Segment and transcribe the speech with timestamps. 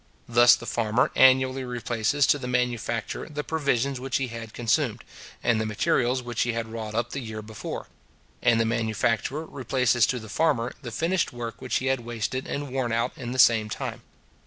[0.27, 5.03] Thus the farmer annually replaces to the manufacturer the provisions which he had consumed,
[5.43, 7.85] and the materials which he had wrought up the year before;
[8.41, 12.71] and the manufacturer replaces to the farmer the finished work which he had wasted and
[12.73, 14.01] worn out in the same time.